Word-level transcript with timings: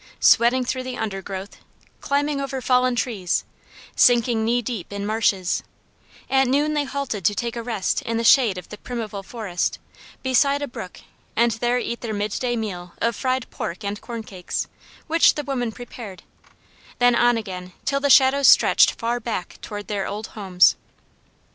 Sweating 0.19 0.65
through 0.65 0.81
the 0.81 0.97
undergrowth; 0.97 1.57
climbing 1.99 2.41
over 2.41 2.59
fallen 2.59 2.95
trees; 2.95 3.43
sinking 3.95 4.43
knee 4.43 4.59
deep 4.59 4.91
in 4.91 5.05
marshes; 5.05 5.61
at 6.27 6.47
noon 6.47 6.73
they 6.73 6.85
halted 6.85 7.23
to 7.23 7.35
take 7.35 7.55
a 7.55 7.61
rest 7.61 8.01
in 8.01 8.17
the 8.17 8.23
shade 8.23 8.57
of 8.57 8.69
the 8.69 8.79
primeval 8.79 9.21
forest, 9.21 9.77
beside 10.23 10.63
a 10.63 10.67
brook, 10.67 11.01
and 11.35 11.51
there 11.51 11.77
eat 11.77 12.01
their 12.01 12.15
mid 12.15 12.31
day 12.39 12.55
meal 12.55 12.93
of 12.99 13.15
fried 13.15 13.47
pork 13.51 13.83
and 13.83 14.01
corn 14.01 14.23
cakes, 14.23 14.65
which 15.05 15.35
the 15.35 15.43
women 15.43 15.71
prepared; 15.71 16.23
then 16.97 17.13
on 17.13 17.37
again, 17.37 17.71
till 17.85 17.99
the 17.99 18.09
shadows 18.09 18.47
stretched 18.47 18.93
far 18.99 19.19
back 19.19 19.59
toward 19.61 19.87
their 19.87 20.07
old 20.07 20.25
homes. 20.29 20.75